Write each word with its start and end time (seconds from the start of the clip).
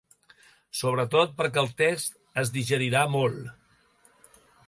Sobretot, 0.79 1.35
perquè 1.41 1.61
el 1.63 1.69
text 1.83 2.17
es 2.45 2.51
digerirà 2.57 3.05
molt. 3.19 4.43